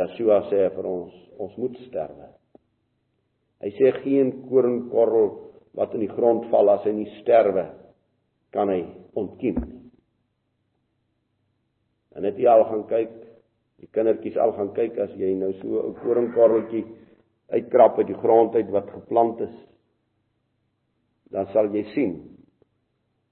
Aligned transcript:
Yeshua 0.00 0.44
sê 0.48 0.68
vir 0.74 0.86
ons, 0.88 1.16
ons 1.40 1.56
moet 1.60 1.76
sterwe. 1.86 2.30
Hy 3.60 3.70
sê 3.76 3.92
geen 4.00 4.32
koringkorrel 4.48 5.32
wat 5.76 5.92
in 5.96 6.06
die 6.06 6.12
grond 6.12 6.46
val 6.52 6.72
as 6.72 6.86
hy 6.88 6.94
nie 6.96 7.10
sterwe 7.20 7.66
kan 8.54 8.72
hy 8.72 8.80
ontkiem 9.20 9.58
nie. 9.60 9.80
En 12.16 12.24
net 12.26 12.40
jy 12.40 12.48
al 12.50 12.64
gaan 12.70 12.86
kyk, 12.90 13.12
die 13.80 13.90
kindertjies 13.94 14.38
al 14.40 14.54
gaan 14.56 14.72
kyk 14.76 14.96
as 15.04 15.12
jy 15.20 15.34
nou 15.38 15.52
so 15.60 15.82
'n 15.88 15.94
koringkorreltjie 16.02 16.84
uitkrap 17.52 17.98
uit 17.98 18.06
die 18.06 18.20
grond 18.22 18.54
uit 18.54 18.70
wat 18.70 18.90
geplant 18.90 19.40
is, 19.40 19.56
dan 21.30 21.46
sal 21.52 21.70
jy 21.74 21.84
sien 21.94 22.12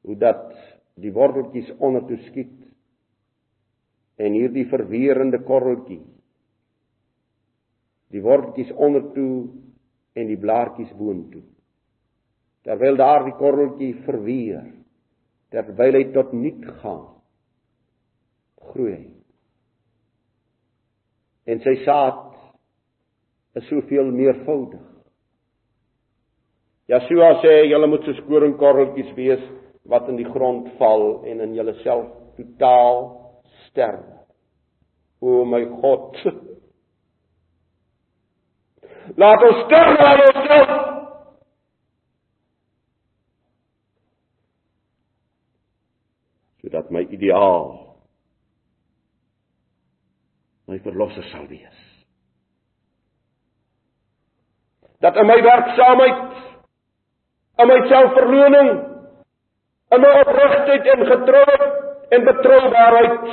hoe 0.02 0.16
dat 0.16 0.54
die 0.96 1.12
worteltjies 1.12 1.70
ondertoe 1.78 2.18
skiet 2.28 2.54
en 4.18 4.32
hierdie 4.32 4.66
verweerende 4.70 5.38
korreltjie 5.38 6.00
die 8.14 8.22
worteltjies 8.24 8.72
ondertoe 8.72 9.48
en 10.18 10.30
die 10.30 10.40
blaartjies 10.40 10.90
boontoe. 10.98 11.44
Terwyl 12.66 12.98
daardie 12.98 13.36
korreltjie 13.38 13.94
verweer 14.06 14.66
terwyl 15.52 15.96
hy 15.96 16.04
tot 16.12 16.34
niet 16.36 16.64
gaan 16.82 17.06
groei 18.68 19.06
en 21.48 21.62
sy 21.64 21.78
saad 21.86 22.26
is 23.56 23.64
soveel 23.70 24.10
meervoudig. 24.12 24.84
Yeshua 26.88 27.38
sê 27.42 27.54
julle 27.68 27.88
moet 27.88 28.04
soos 28.06 28.20
koringkorreltjies 28.28 29.14
wees 29.16 29.44
wat 29.88 30.08
in 30.12 30.20
die 30.20 30.28
grond 30.28 30.68
val 30.80 31.24
en 31.28 31.40
in 31.44 31.56
julleself 31.56 32.10
totaal 32.36 33.00
sterwe. 33.66 34.20
O 35.24 35.44
my 35.48 35.64
God 35.80 36.20
Laat 39.16 39.42
ons 39.42 39.64
sterwe 39.64 39.98
aan 39.98 40.20
onsself. 40.20 40.72
Sodat 46.62 46.90
my 46.90 47.06
ideaal 47.08 47.88
my 50.68 50.76
verlosser 50.84 51.24
sal 51.30 51.46
wees. 51.48 51.84
Dat 55.00 55.16
in 55.16 55.26
my 55.26 55.38
werksaamheid, 55.42 56.32
in 57.62 57.68
my 57.70 57.78
selfverloning, 57.88 58.70
in 59.94 60.00
my 60.00 60.10
opregtheid 60.20 60.90
en 60.92 61.06
getrouheid 61.06 61.78
en 62.08 62.24
betroubaarheid 62.24 63.30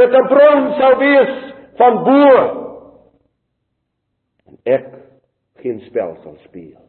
dit 0.00 0.10
'n 0.10 0.26
bron 0.26 0.72
sal 0.78 0.96
wees 0.98 1.54
van 1.76 2.02
bo 2.04 2.61
ek 4.64 4.88
geen 5.62 5.80
spel 5.88 6.16
sal 6.22 6.36
speel, 6.46 6.80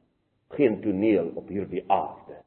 geen 0.57 0.81
toneel 0.81 1.31
op 1.35 1.47
hierdie 1.47 1.83
aarde. 1.91 2.41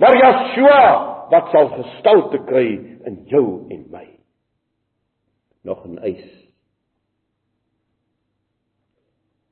Maar 0.00 0.16
Yeshua 0.16 0.84
wat 1.30 1.50
sal 1.52 1.68
gestalte 1.76 2.40
kry 2.48 2.68
in 3.06 3.22
jou 3.30 3.66
en 3.70 3.86
my. 3.90 4.06
Nog 5.62 5.84
'n 5.86 5.98
eis. 5.98 6.26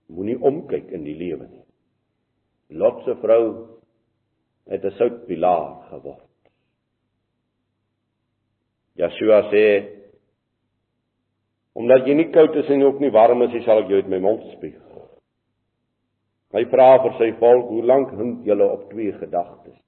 Moenie 0.07 0.41
omkyk 0.41 0.91
in 0.91 1.05
die 1.05 1.17
lewe 1.17 1.47
nie. 1.49 1.65
Lot 2.69 3.05
se 3.05 3.15
vrou 3.15 3.69
het 4.67 4.85
'n 4.85 4.91
soutpilaar 4.91 5.89
geword. 5.91 6.29
Yeshua 8.95 9.43
sê 9.53 9.98
omdat 11.79 12.07
jy 12.07 12.17
nie 12.19 12.31
koud 12.35 12.57
is 12.59 12.71
en 12.75 12.83
ook 12.83 12.99
nie 13.01 13.13
warm 13.15 13.45
is, 13.47 13.55
sal 13.65 13.85
ek 13.85 13.91
jou 13.93 14.01
uit 14.03 14.11
my 14.11 14.19
mond 14.23 14.43
spuug. 14.57 14.79
Hy 16.57 16.65
vra 16.73 16.89
vir 17.05 17.13
sy 17.19 17.29
volk, 17.39 17.69
"Hoe 17.69 17.85
lank 17.85 18.11
hink 18.17 18.47
julle 18.47 18.65
op 18.65 18.91
twee 18.91 19.13
gedagtes?" 19.13 19.79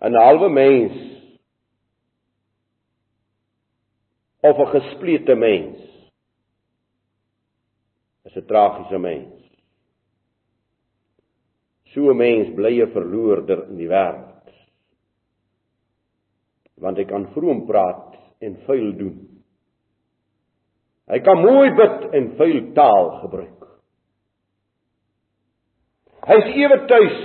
'n 0.00 0.14
Halwe 0.14 0.48
mens 0.48 0.92
of 4.42 4.58
'n 4.58 4.72
gesplete 4.80 5.34
mens 5.34 5.78
is 8.24 8.36
'n 8.36 8.46
tragiese 8.46 8.98
mens. 8.98 9.42
So 11.92 12.10
'n 12.10 12.16
mens 12.16 12.54
bly 12.54 12.82
'n 12.82 12.92
verloorder 12.92 13.68
in 13.68 13.76
die 13.76 13.88
wêreld. 13.88 14.52
Want 16.78 16.96
hy 16.96 17.04
kan 17.04 17.32
vroom 17.32 17.66
praat 17.66 18.16
en 18.40 18.56
vuil 18.66 18.96
doen. 18.96 19.35
Hy 21.06 21.20
kan 21.22 21.38
mooi 21.38 21.70
bid 21.78 22.14
en 22.18 22.32
vuil 22.38 22.62
taal 22.74 23.10
gebruik. 23.22 23.66
Hy's 26.26 26.48
ewe 26.58 26.78
tuis 26.90 27.18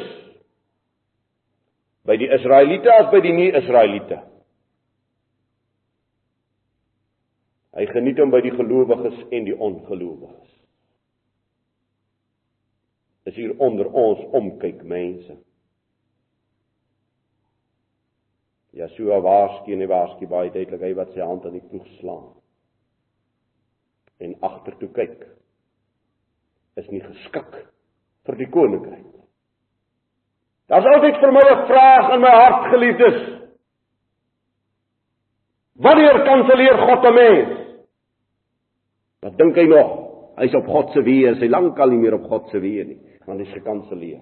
by 2.06 2.18
die 2.22 2.30
Israeliete 2.30 2.92
as 2.94 3.10
by 3.14 3.22
die 3.26 3.34
nie-Israeliete. 3.34 4.20
Hy 7.72 7.88
geniet 7.90 8.20
hom 8.22 8.34
by 8.34 8.42
die 8.46 8.54
gelowiges 8.54 9.18
en 9.32 9.48
die 9.48 9.56
ongelowiges. 9.56 10.52
Is 13.32 13.38
hier 13.38 13.56
onder 13.62 13.90
ons 13.90 14.22
omkyk 14.38 14.84
mense. 14.86 15.40
Yeshua 18.78 19.22
waarskyn 19.26 19.82
en 19.82 19.90
waarskyn 19.90 20.30
baie 20.30 20.54
duidelik 20.54 20.86
hy 20.86 20.94
wat 21.00 21.16
sy 21.16 21.26
hand 21.26 21.48
aan 21.48 21.58
die 21.58 21.66
ploeg 21.66 21.90
slaan 21.98 22.41
en 24.22 24.36
agtertoe 24.46 24.90
kyk 24.96 25.18
is 26.80 26.88
nie 26.92 27.02
geskik 27.04 27.56
vir 28.28 28.38
die 28.40 28.50
koninkryk. 28.54 29.08
Daar's 30.72 30.88
altyd 30.88 31.18
vir 31.20 31.32
my 31.36 31.44
'n 31.52 31.66
vraag 31.68 32.14
in 32.16 32.22
my 32.22 32.32
hart, 32.32 32.72
geliefdes. 32.72 33.18
Wanneer 35.76 36.24
kanselleer 36.26 36.78
God 36.78 37.06
'n 37.06 37.14
mens? 37.14 37.58
Wat 39.22 39.38
dink 39.38 39.56
hy 39.56 39.68
nog? 39.68 39.90
Hy's 40.38 40.56
op 40.56 40.66
God 40.66 40.94
se 40.94 41.02
weë, 41.02 41.40
hy 41.40 41.48
lankal 41.48 41.90
nie 41.90 41.98
meer 41.98 42.14
op 42.14 42.30
God 42.30 42.50
se 42.50 42.60
weë 42.60 42.86
nie, 42.88 43.00
want 43.26 43.40
hy's 43.40 43.54
gekanselleer. 43.54 44.22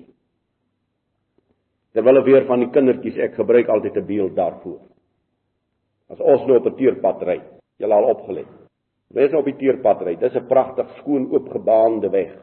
Terwyl 1.93 2.23
weer 2.23 2.45
van 2.45 2.59
die 2.59 2.71
kindertjies, 2.71 3.17
ek 3.17 3.35
gebruik 3.35 3.67
altyd 3.67 3.95
'n 3.97 4.05
beeld 4.05 4.35
daarvoor. 4.35 4.79
As 6.09 6.19
ons 6.19 6.45
nou 6.47 6.57
op 6.57 6.65
'n 6.65 6.75
teerpad 6.75 7.21
ry, 7.23 7.41
jy 7.77 7.91
al 7.91 8.09
opgelet. 8.09 8.58
Wees 9.09 9.33
op 9.33 9.45
die 9.45 9.57
teerpad 9.57 10.01
ry. 10.05 10.15
Dis 10.15 10.35
'n 10.35 10.47
pragtig 10.47 10.89
skoon 10.97 11.31
oopgebaande 11.31 12.09
weg. 12.09 12.33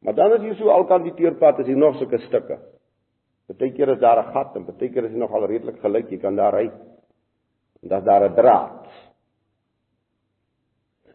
Maar 0.00 0.14
dan 0.14 0.32
is 0.32 0.40
hier 0.40 0.54
so 0.54 0.68
alkant 0.68 1.04
die 1.04 1.14
teerpad 1.14 1.58
is 1.58 1.66
hier 1.66 1.76
nog 1.76 1.96
sulke 1.96 2.18
stukke. 2.18 2.58
Partykeer 3.46 3.88
is 3.88 4.00
daar 4.00 4.18
'n 4.18 4.32
gat 4.32 4.56
en 4.56 4.64
partykeer 4.64 5.04
is 5.04 5.10
dit 5.10 5.18
nog 5.18 5.32
al 5.32 5.46
redelik 5.46 5.80
gelyk, 5.80 6.10
jy 6.10 6.18
kan 6.18 6.36
daar 6.36 6.54
ry. 6.54 6.70
En 7.82 7.88
dan 7.88 8.04
daar 8.04 8.30
'n 8.30 8.34
draad. 8.34 8.86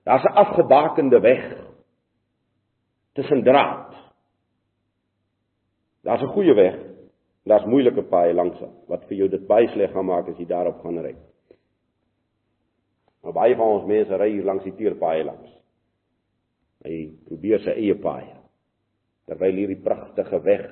Daar's 0.03 0.23
'n 0.23 0.35
afgebakende 0.35 1.19
weg 1.19 1.57
tussen 3.13 3.43
draad. 3.43 3.95
Daar's 6.03 6.21
'n 6.21 6.33
goeie 6.33 6.53
weg. 6.53 6.75
Daar's 7.43 7.65
moeilike 7.65 8.03
paaie 8.03 8.33
langs 8.33 8.59
wat 8.87 9.05
vir 9.05 9.17
jou 9.17 9.29
dit 9.29 9.47
baie 9.47 9.67
sleg 9.67 9.91
gaan 9.91 10.05
maak 10.05 10.27
as 10.27 10.37
jy 10.37 10.45
daarop 10.45 10.81
gaan 10.81 10.99
ry. 10.99 11.15
Maar 13.25 13.33
baie 13.33 13.57
van 13.57 13.79
ons 13.79 13.87
mense 13.89 14.17
ry 14.21 14.29
hier 14.35 14.45
langs 14.45 14.65
die 14.67 14.75
teerpaaie 14.77 15.25
langs. 15.25 15.49
Hy 16.85 16.97
probeer 17.25 17.63
sy 17.65 17.73
eie 17.73 17.97
paaie 17.97 18.35
terwyl 19.25 19.55
hierdie 19.57 19.81
pragtige 19.81 20.37
weg 20.45 20.65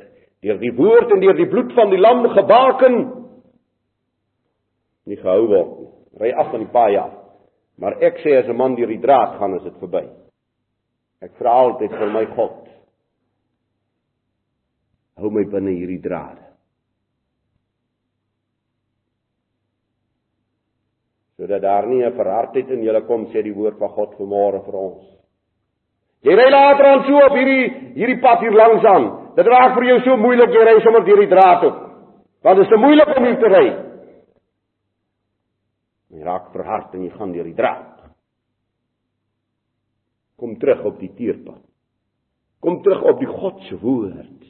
deur 0.46 0.60
die 0.62 0.70
woord 0.78 1.10
en 1.16 1.24
deur 1.24 1.34
die 1.34 1.48
bloed 1.50 1.72
van 1.74 1.90
die 1.90 1.98
lam 1.98 2.22
gebaken 2.36 2.98
nie 5.10 5.18
gehou 5.18 5.48
word 5.50 5.72
nie. 5.80 5.90
Ry 6.22 6.30
af 6.38 6.52
van 6.54 6.62
die 6.62 6.70
paai 6.70 6.98
af. 7.02 7.16
Maar 7.82 7.98
ek 8.06 8.22
sê 8.22 8.38
as 8.38 8.48
'n 8.48 8.56
man 8.56 8.76
deur 8.76 8.88
die 8.88 9.02
draad 9.02 9.40
gaan, 9.40 9.56
is 9.56 9.64
dit 9.64 9.78
verby. 9.82 10.06
Ek 11.22 11.34
vra 11.40 11.52
altyd 11.52 11.92
vir 11.92 12.12
my 12.14 12.26
God. 12.36 12.68
Hou 15.18 15.30
my 15.30 15.44
binne 15.44 15.72
hierdie 15.72 16.02
draad. 16.02 16.38
Sodat 21.54 21.62
daar 21.62 21.88
nie 21.88 22.04
'n 22.04 22.14
verhardheid 22.14 22.70
in 22.70 22.82
julle 22.82 23.02
kom 23.06 23.28
sê 23.28 23.44
die 23.44 23.54
woord 23.54 23.78
van 23.78 23.90
God 23.90 24.16
vanmôre 24.18 24.66
vir 24.66 24.76
ons. 24.76 25.04
Jy 26.24 26.34
ry 26.36 26.50
later 26.50 26.86
aan 26.86 27.04
so 27.06 27.16
op 27.16 27.36
hierdie 27.36 27.94
hierdie 27.94 28.22
pad 28.22 28.40
hier 28.40 28.52
langs 28.52 28.84
aan. 28.84 29.34
Dit 29.36 29.46
raak 29.46 29.76
vir 29.76 29.84
jou 29.84 30.00
so 30.00 30.18
moeilik 30.18 30.50
jy 30.50 30.64
ry 30.64 30.80
sommer 30.82 31.06
deur 31.06 31.20
die 31.20 31.36
draad 31.36 31.64
op. 31.64 31.78
Want 32.44 32.58
dit 32.58 32.66
is 32.66 32.70
te 32.70 32.78
moeilik 32.78 33.18
om 33.18 33.24
hier 33.24 33.40
te 33.40 33.48
ry. 33.48 33.68
Jy 36.10 36.24
raak 36.24 36.52
verhard 36.52 36.94
en 36.94 37.04
jy 37.04 37.10
gaan 37.10 37.32
deur 37.32 37.44
die 37.44 37.56
draad. 37.56 38.02
Kom 40.38 40.58
terug 40.58 40.86
op 40.86 41.00
die 41.00 41.14
teerpad. 41.14 41.62
Kom 42.62 42.82
terug 42.82 43.04
op 43.04 43.20
die 43.20 43.28
God 43.28 43.62
se 43.62 43.78
woord. 43.78 44.42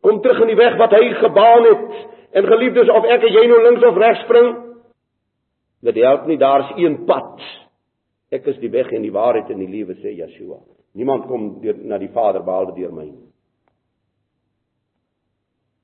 Kom 0.00 0.20
terug 0.20 0.40
in 0.40 0.48
die 0.48 0.56
weg 0.56 0.76
wat 0.76 0.90
hy 0.90 1.14
gebaan 1.14 1.62
het. 1.62 2.08
En 2.32 2.46
geliefdes 2.46 2.88
of 2.88 3.04
ek 3.04 3.22
en 3.22 3.32
jy 3.32 3.46
nou 3.46 3.62
links 3.62 3.84
of 3.84 3.96
regs 3.96 4.20
spring, 4.24 4.71
dit 5.82 5.98
help 6.04 6.26
nie, 6.30 6.38
daar's 6.38 6.70
een 6.78 7.02
pad. 7.08 7.42
Ek 8.32 8.46
is 8.48 8.58
die 8.62 8.70
weg 8.72 8.92
en 8.94 9.02
die 9.04 9.12
waarheid 9.12 9.50
en 9.50 9.60
die 9.60 9.70
lewe 9.70 9.98
sê 10.00 10.14
Yeshua. 10.14 10.60
Niemand 10.96 11.26
kom 11.28 11.60
deur 11.62 11.78
na 11.88 11.98
die 11.98 12.12
Vader 12.12 12.44
behalwe 12.44 12.76
deur 12.76 12.92
my. 12.94 13.08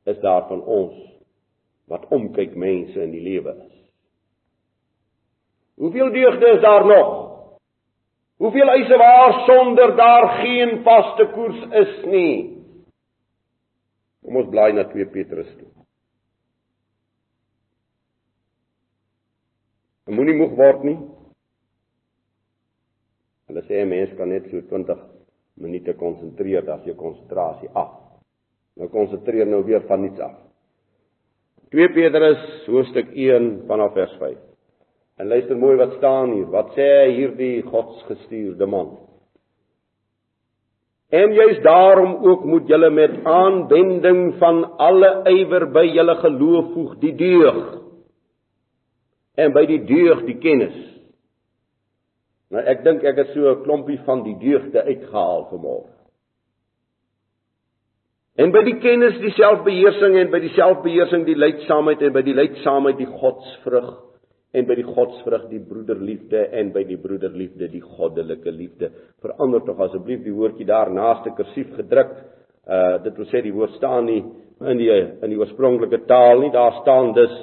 Is 0.08 0.20
daar 0.24 0.46
van 0.48 0.62
ons 0.62 0.96
wat 1.88 2.04
omkyk 2.12 2.54
mense 2.56 3.00
in 3.00 3.12
die 3.12 3.24
lewe 3.24 3.54
is. 3.56 3.74
Hoeveel 5.78 6.12
deugde 6.12 6.52
is 6.56 6.60
daar 6.60 6.86
nog? 6.86 7.10
Hoeveel 8.38 8.68
eise 8.68 8.96
waar 8.96 9.32
sonder 9.46 9.96
daar 9.96 10.28
geen 10.42 10.82
vaste 10.82 11.26
koers 11.34 11.62
is 11.70 12.04
nie? 12.04 12.34
Kom 14.22 14.36
ons 14.36 14.50
blaai 14.52 14.72
na 14.72 14.84
2 14.90 15.06
Petrus 15.14 15.48
toe. 15.56 15.77
Moenie 20.08 20.38
moeg 20.38 20.56
word 20.56 20.84
nie. 20.88 20.98
Hulle 23.48 23.62
sê 23.68 23.82
'n 23.82 23.88
mens 23.88 24.12
kan 24.16 24.28
net 24.28 24.50
so 24.50 24.60
20 24.60 24.98
minute 25.56 25.92
konsentreer, 25.94 26.64
is 26.64 26.84
jou 26.84 26.94
konsentrasie 26.96 27.68
af. 27.74 27.90
Nou 28.76 28.88
konsentreer 28.88 29.46
nou 29.46 29.64
weer 29.64 29.82
van 29.88 30.04
iets 30.04 30.20
af. 30.20 30.36
2 31.70 31.88
Petrus 31.88 32.66
hoofstuk 32.66 33.10
1 33.12 33.66
vanaf 33.66 33.92
vers 33.92 34.14
5. 34.18 34.38
En 35.18 35.28
luister 35.28 35.56
mooi 35.56 35.76
wat 35.76 35.92
staan 35.98 36.32
hier. 36.32 36.46
Wat 36.46 36.70
sê 36.76 37.10
hierdie 37.10 37.62
godsgestuurde 37.62 38.66
man? 38.66 38.96
En 41.10 41.32
juis 41.32 41.60
daarom 41.64 42.24
ook 42.24 42.44
moet 42.44 42.68
julle 42.68 42.90
met 42.90 43.24
aanwending 43.24 44.34
van 44.38 44.64
alle 44.76 45.22
ywer 45.24 45.66
by 45.72 45.84
julle 45.88 46.14
geloof 46.14 46.72
voeg 46.74 46.96
die 47.00 47.14
deug. 47.16 47.87
En 49.38 49.54
by 49.54 49.64
die 49.70 49.82
deug 49.86 50.24
die 50.26 50.38
kennis. 50.42 50.76
Nou 52.50 52.64
ek 52.64 52.82
dink 52.84 53.04
ek 53.06 53.20
het 53.22 53.30
so 53.34 53.52
'n 53.52 53.62
klompie 53.62 54.00
van 54.06 54.24
die 54.24 54.36
deugde 54.40 54.82
uitgehaal 54.82 55.46
vanmôre. 55.52 55.92
En 58.38 58.52
by 58.54 58.60
die 58.62 58.78
kennis 58.78 59.16
die 59.18 59.32
selfbeheersing 59.34 60.16
en 60.16 60.28
by 60.30 60.38
die 60.38 60.52
selfbeheersing 60.54 61.24
die 61.26 61.34
leidsaamheid 61.34 62.02
en 62.06 62.12
by 62.12 62.22
die 62.22 62.36
leidsaamheid 62.38 63.00
die 63.00 63.10
godsvrug 63.10 63.88
en 64.54 64.68
by 64.68 64.76
die 64.78 64.86
godsvrug 64.86 65.48
die 65.50 65.60
broederliefde 65.60 66.44
en 66.60 66.70
by 66.72 66.84
die 66.88 66.96
broederliefde 67.02 67.68
die 67.72 67.82
goddelike 67.82 68.52
liefde. 68.54 68.92
Verander 69.20 69.64
tog 69.66 69.82
asseblief 69.88 70.22
die 70.22 70.32
woordjie 70.32 70.68
daar 70.68 70.90
naaste 70.94 71.34
kursief 71.36 71.74
gedruk. 71.76 72.14
Uh 72.68 73.02
dit 73.02 73.18
wil 73.18 73.26
sê 73.26 73.42
die 73.42 73.52
woord 73.52 73.74
staan 73.76 74.06
nie 74.06 74.22
in 74.60 74.78
die 74.78 74.90
in 74.94 75.30
die 75.32 75.38
oorspronklike 75.38 76.04
taal 76.06 76.38
nie. 76.40 76.52
Daar 76.54 76.78
staan 76.80 77.12
dus 77.18 77.34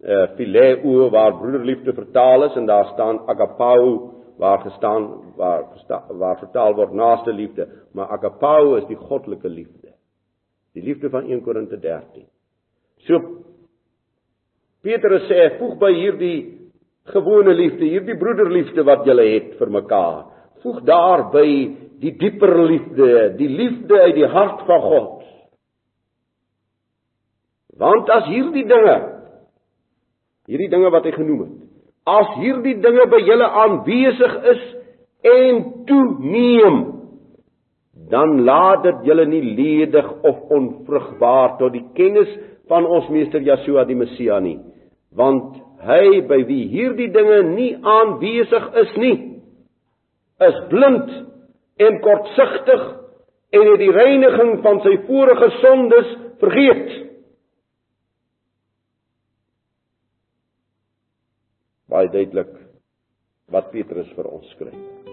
uh 0.00 0.26
phileo 0.36 1.10
waar 1.10 1.36
broederliefde 1.38 1.92
vertaal 1.92 2.44
is 2.44 2.54
en 2.56 2.66
daar 2.66 2.84
staan 2.92 3.20
agapao 3.28 4.12
waar 4.38 4.58
gestaan 4.58 5.34
waar 5.36 5.64
waar 6.08 6.38
vertaal 6.38 6.74
word 6.74 6.92
naaste 6.92 7.32
liefde, 7.32 7.68
maar 7.92 8.08
agapao 8.08 8.76
is 8.76 8.86
die 8.88 8.96
goddelike 8.96 9.48
liefde. 9.48 9.92
Die 10.72 10.82
liefde 10.82 11.10
van 11.10 11.26
1 11.26 11.42
Korinte 11.42 11.78
13. 11.78 12.24
So 12.96 13.20
Petrus 14.80 15.28
sê 15.28 15.58
voeg 15.58 15.76
by 15.78 15.92
hierdie 15.92 16.38
gewone 17.12 17.52
liefde, 17.52 17.84
hierdie 17.84 18.16
broederliefde 18.16 18.84
wat 18.88 19.04
jy 19.04 19.16
het 19.34 19.54
vir 19.58 19.70
mekaar. 19.70 20.24
Voeg 20.64 20.80
daarby 20.88 21.50
die 22.00 22.14
dieper 22.16 22.54
liefde, 22.64 23.08
die 23.36 23.48
liefde 23.48 24.00
uit 24.00 24.14
die 24.16 24.28
hart 24.28 24.64
van 24.68 24.80
God. 24.80 25.16
Want 27.76 28.08
as 28.12 28.28
hierdie 28.32 28.64
dinge 28.68 29.19
hierdie 30.50 30.70
dinge 30.72 30.90
wat 30.90 31.06
hy 31.06 31.14
genoem 31.14 31.44
het, 31.44 31.56
as 32.10 32.36
hierdie 32.40 32.76
dinge 32.82 33.06
by 33.12 33.20
julle 33.22 33.48
aanwesig 33.64 34.36
is 34.54 34.62
en 35.30 35.60
toeneem 35.86 36.80
dan 38.10 38.40
laat 38.42 38.82
dit 38.82 39.04
julle 39.06 39.26
nie 39.30 39.42
ledig 39.54 40.06
of 40.26 40.38
onvrugbaar 40.50 41.58
tot 41.60 41.74
die 41.76 41.84
kennis 41.94 42.30
van 42.70 42.86
ons 42.86 43.06
meester 43.12 43.42
Yeshua 43.44 43.84
die 43.86 43.98
Messia 43.98 44.40
nie. 44.42 44.56
Want 45.14 45.60
hy 45.86 46.20
by 46.28 46.40
wie 46.48 46.64
hierdie 46.72 47.10
dinge 47.14 47.42
nie 47.52 47.72
aanwesig 47.78 48.66
is 48.82 48.96
nie 49.00 49.16
is 50.40 50.56
blind 50.70 51.10
en 51.84 51.98
kortsigtig 52.04 52.84
en 53.56 53.66
het 53.66 53.80
die 53.82 53.92
reiniging 53.92 54.54
van 54.64 54.80
sy 54.84 54.94
vorige 55.08 55.50
sondes 55.60 56.12
vergeet 56.40 56.92
baie 61.90 62.10
duidelik 62.10 62.52
wat 63.50 63.70
Petrus 63.74 64.10
vir 64.16 64.30
ons 64.30 64.50
skryf. 64.54 65.09